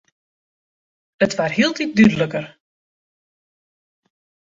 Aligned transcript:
It 1.25 1.35
waard 1.37 1.55
hieltiten 1.57 1.93
dúdliker. 1.97 2.45